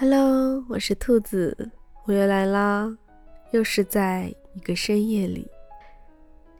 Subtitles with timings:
[0.00, 1.72] Hello，我是兔子，
[2.04, 2.96] 我又来啦，
[3.50, 5.44] 又是在一个深夜里。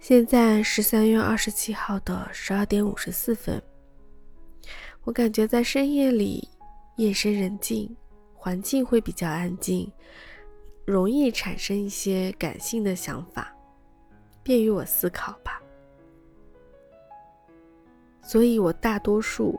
[0.00, 3.62] 现在是三月二十七号的十二点五十四分。
[5.04, 6.48] 我感觉在深夜里，
[6.96, 7.96] 夜深人静，
[8.34, 9.88] 环境会比较安静，
[10.84, 13.54] 容易产生一些感性的想法，
[14.42, 15.62] 便于我思考吧。
[18.20, 19.56] 所以我大多数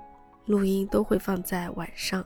[0.47, 2.21] 录音都会放在晚上。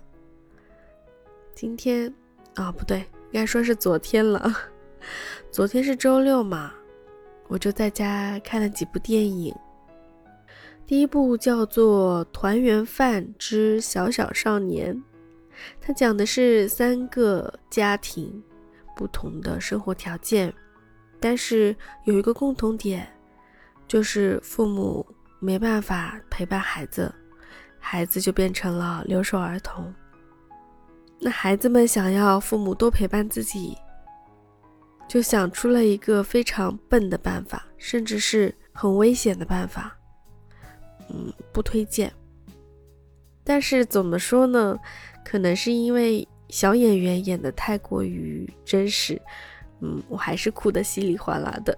[1.56, 2.14] 今天
[2.56, 4.54] 啊，不对，应该说是昨天了。
[5.52, 6.74] 昨天是周六嘛，
[7.48, 9.54] 我就在家看了几部电影。
[10.86, 14.96] 第一部叫做《团圆饭之小小少年》，
[15.80, 18.44] 它讲的是三个家庭
[18.96, 20.54] 不同的生活条件，
[21.20, 21.76] 但是
[22.06, 23.08] 有一个共同点，
[23.88, 25.06] 就是父母
[25.40, 27.14] 没办法陪伴孩子，
[27.80, 29.94] 孩子就变成了留守儿童。
[31.26, 33.78] 那孩子们想要父母多陪伴自己，
[35.08, 39.98] 就想出了一个非常笨的办法，甚至是很危险的办法。
[41.10, 42.12] 嗯，不推荐。
[43.42, 44.78] 但是怎么说呢？
[45.24, 49.22] 可能是因为小演员演的太过于真实，
[49.80, 51.78] 嗯，我还是哭得稀里哗啦的。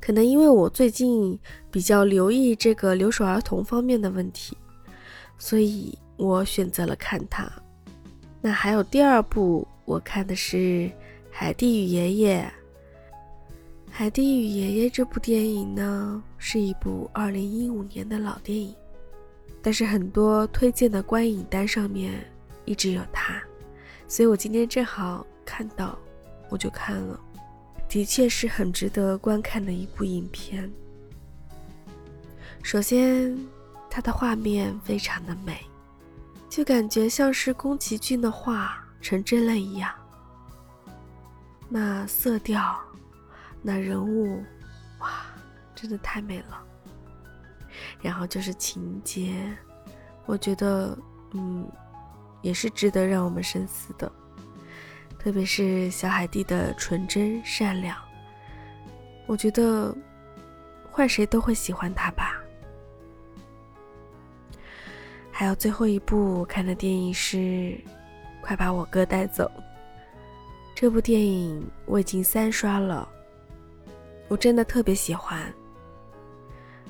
[0.00, 1.36] 可能因为我最近
[1.72, 4.56] 比较留意这个留守儿童方面的问题，
[5.38, 5.98] 所以。
[6.20, 7.50] 我选择了看它。
[8.42, 10.56] 那还有第二部，我看的是
[11.30, 12.42] 《海蒂与爷爷》。
[13.90, 18.74] 《海蒂与爷爷》这部电影呢，是一部二零一五年的老电影，
[19.62, 22.22] 但是很多推荐的观影单上面
[22.66, 23.42] 一直有它，
[24.06, 25.98] 所以我今天正好看到，
[26.50, 27.18] 我就看了。
[27.88, 30.70] 的确是很值得观看的一部影片。
[32.62, 33.36] 首先，
[33.88, 35.56] 它的画面非常的美。
[36.50, 39.94] 就感觉像是宫崎骏的画成真了一样，
[41.68, 42.76] 那色调，
[43.62, 44.42] 那人物，
[44.98, 45.22] 哇，
[45.76, 46.60] 真的太美了。
[48.02, 49.56] 然后就是情节，
[50.26, 50.98] 我觉得，
[51.34, 51.70] 嗯，
[52.42, 54.10] 也是值得让我们深思的，
[55.20, 57.96] 特别是小海蒂的纯真善良，
[59.26, 59.96] 我觉得
[60.90, 62.39] 换谁都会喜欢他吧。
[65.40, 67.38] 还有最后一部看的电影是
[68.42, 69.50] 《快把我哥带走》。
[70.74, 73.08] 这部电影我已经三刷了，
[74.28, 75.50] 我真的特别喜欢，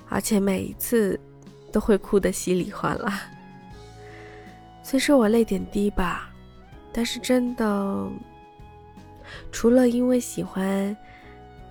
[0.09, 1.17] 而且每一次
[1.71, 3.23] 都会哭得稀里哗啦。
[4.83, 6.29] 虽说我泪点低吧，
[6.93, 8.11] 但是真的，
[9.53, 10.97] 除了因为喜欢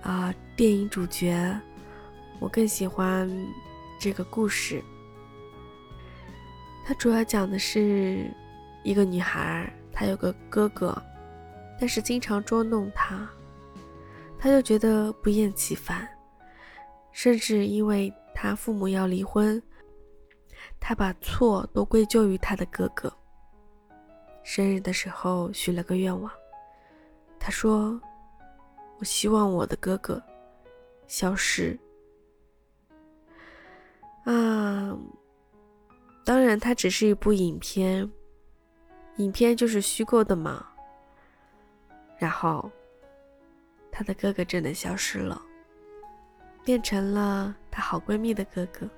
[0.00, 1.60] 啊电影主角，
[2.38, 3.30] 我更喜欢
[3.98, 4.82] 这个故事。
[6.90, 8.28] 它主要讲的是
[8.82, 11.00] 一个女孩，她有个哥哥，
[11.78, 13.30] 但是经常捉弄她，
[14.36, 16.08] 她就觉得不厌其烦，
[17.12, 19.62] 甚至因为她父母要离婚，
[20.80, 23.08] 她把错都归咎于她的哥哥。
[24.42, 26.28] 生日的时候许了个愿望，
[27.38, 28.00] 她说
[28.98, 30.20] ：“我希望我的哥哥
[31.06, 31.78] 消失。”
[34.26, 34.98] 啊。
[36.24, 38.08] 当然，它只是一部影片，
[39.16, 40.64] 影片就是虚构的嘛。
[42.18, 42.70] 然后，
[43.90, 45.40] 她的哥哥真的消失了，
[46.64, 48.88] 变成了她好闺蜜的哥哥。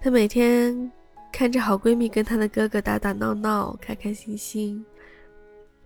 [0.00, 0.90] 她每天
[1.32, 4.84] 看着好闺蜜跟她的哥哥打打闹闹、开开心心，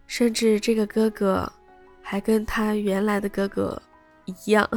[0.06, 1.50] 甚至这个哥哥
[2.02, 3.80] 还跟她原来的哥哥
[4.26, 4.68] 一样，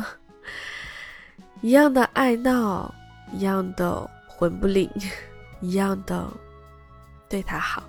[1.62, 2.92] 一样的爱闹，
[3.34, 4.10] 一样的。
[4.42, 4.90] 魂不吝，
[5.62, 6.28] 一样的
[7.30, 7.84] 对她好，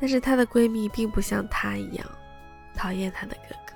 [0.00, 2.04] 但是她的闺蜜并不像她一样
[2.74, 3.72] 讨厌她的哥哥，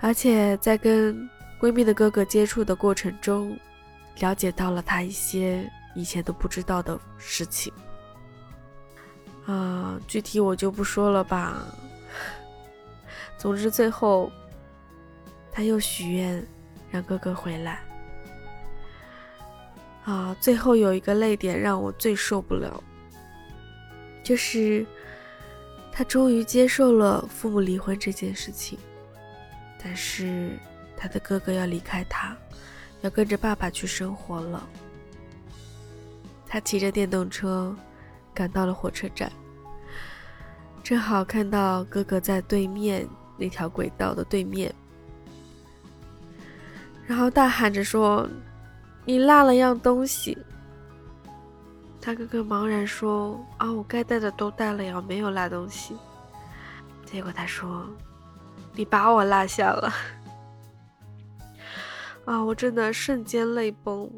[0.00, 1.26] 而且在跟
[1.58, 3.58] 闺蜜的哥哥接触的过程中，
[4.18, 7.72] 了解到了她一些以前都不知道的事情。
[9.46, 11.64] 啊，具体我就不说了吧。
[13.38, 14.30] 总之，最后
[15.50, 16.46] 她又许愿
[16.90, 17.80] 让哥哥回来。
[20.04, 22.82] 啊，最后有一个泪点让我最受不了，
[24.24, 24.84] 就是
[25.92, 28.78] 他终于接受了父母离婚这件事情，
[29.80, 30.58] 但是
[30.96, 32.34] 他的哥哥要离开他，
[33.02, 34.66] 要跟着爸爸去生活了。
[36.48, 37.76] 他骑着电动车
[38.34, 39.30] 赶到了火车站，
[40.82, 43.06] 正好看到哥哥在对面
[43.36, 44.74] 那条轨道的对面，
[47.06, 48.28] 然后大喊着说。
[49.10, 50.38] 你落了样东西，
[52.00, 55.96] 他哥哥茫然说：“啊，我该带的都带了呀，没有落东西。”
[57.04, 57.88] 结果他说
[58.72, 59.92] ：“你把我落下了。
[62.24, 64.08] ”啊，我真的瞬间泪崩，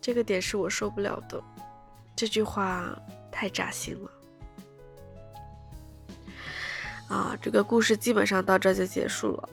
[0.00, 1.40] 这个点是我受不了的。
[2.16, 2.84] 这句话
[3.30, 4.10] 太扎心了。
[7.06, 9.48] 啊，这个故事基本上到这就结束了。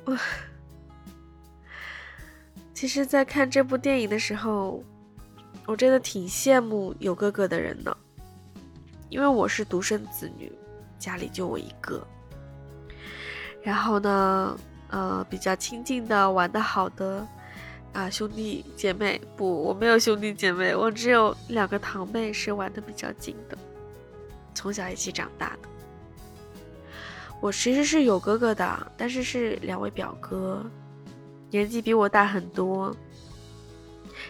[2.79, 4.81] 其实，在看这部电影的时候，
[5.65, 7.97] 我真的挺羡慕有哥哥的人的，
[9.09, 10.49] 因为我是独生子女，
[10.97, 12.01] 家里就我一个。
[13.61, 14.57] 然后呢，
[14.91, 17.27] 呃，比较亲近的、玩的好的
[17.91, 23.57] 啊，兄弟姐妹不，我没有兄弟姐妹，我只有两个堂妹是玩的比较近的，
[24.55, 25.67] 从小一起长大的。
[27.41, 30.65] 我其实是有哥哥的，但是是两位表哥，
[31.49, 32.95] 年纪比我大很多。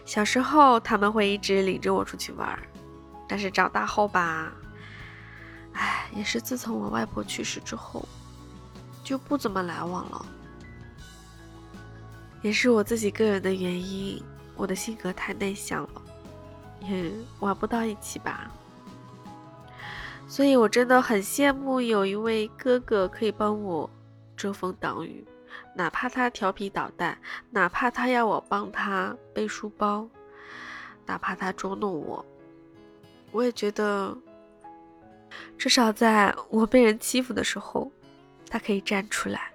[0.05, 2.57] 小时候他们会一直领着我出去玩，
[3.27, 4.51] 但是长大后吧，
[5.73, 8.07] 唉，也是自从我外婆去世之后，
[9.03, 10.25] 就不怎么来往了。
[12.41, 14.23] 也是我自己个人的原因，
[14.55, 16.01] 我的性格太内向了，
[16.81, 18.49] 也玩不到一起吧。
[20.27, 23.89] 所以，我真的很羡慕有一位哥哥可以帮我
[24.37, 25.25] 遮风挡雨，
[25.75, 27.17] 哪怕他调皮捣蛋，
[27.51, 30.07] 哪怕他要我帮他背书包，
[31.05, 32.25] 哪怕他捉弄我，
[33.31, 34.15] 我也觉得，
[35.57, 37.91] 至少在我被人欺负的时候，
[38.49, 39.51] 他可以站出来，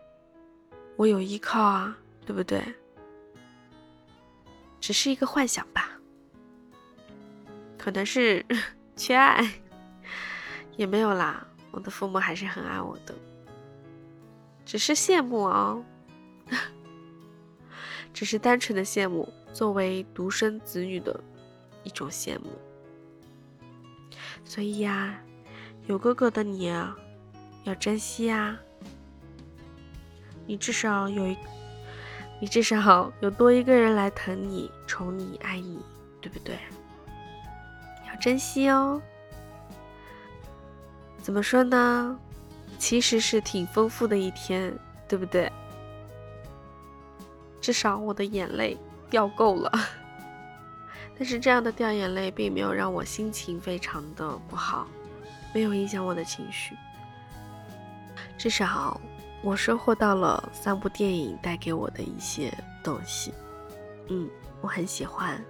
[0.96, 2.62] 我有依靠啊，对不对？
[4.80, 5.90] 只是一个幻想吧，
[7.78, 8.44] 可能是
[8.96, 9.44] 缺爱。
[10.76, 13.14] 也没有啦，我的父母还是很爱我的，
[14.66, 15.80] 只是羡慕哦，
[18.14, 21.18] 只是单纯的羡慕，作为独生子女的
[21.82, 22.46] 一种羡慕。
[24.44, 25.18] 所以呀，
[25.86, 26.96] 有哥哥的你啊，
[27.64, 28.56] 要珍惜啊，
[30.46, 31.36] 你至少有一，
[32.40, 35.80] 你至少 有多一个人来疼你、宠你、爱你，
[36.20, 36.56] 对不对？
[38.08, 39.02] 要珍惜哦。
[41.20, 42.16] 怎么说呢？
[42.78, 44.72] 其实是挺丰富的一天，
[45.08, 45.50] 对不对？
[47.64, 48.76] 至少我的眼泪
[49.08, 49.72] 掉够了。
[51.16, 54.86] 但是这样的掉眼泪并没有让我心情非常的不好，
[55.54, 56.76] 没有影响我的情绪。
[58.36, 59.00] 至少
[59.40, 62.52] 我收获到了三部电影带给我的一些
[62.82, 63.32] 东西。
[64.10, 64.28] 嗯，
[64.60, 65.42] 我很喜欢。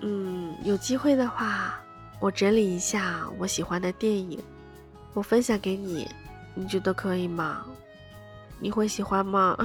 [0.00, 1.78] 嗯，有机会的话。
[2.18, 4.40] 我整理一下我喜欢的电影，
[5.14, 6.08] 我分享给你，
[6.54, 7.64] 你觉得可以吗？
[8.58, 9.56] 你会喜欢吗？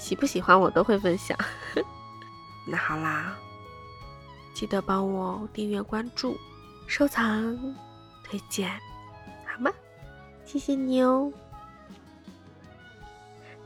[0.00, 1.38] 喜不喜欢我都会分享。
[2.66, 3.36] 那好啦，
[4.54, 6.36] 记得帮我订阅、关注、
[6.86, 7.56] 收藏、
[8.24, 8.68] 推荐，
[9.46, 9.70] 好吗？
[10.44, 11.30] 谢谢你哦。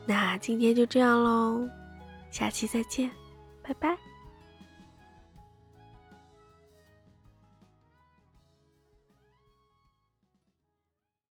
[0.05, 1.67] 那今天就这样喽，
[2.29, 3.09] 下期再见，
[3.63, 3.97] 拜拜。